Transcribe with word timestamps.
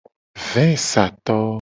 Vesato. 0.53 1.39